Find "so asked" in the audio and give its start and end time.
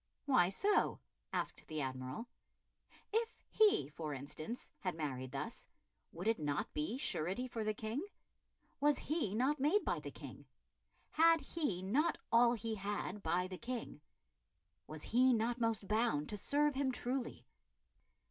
0.49-1.67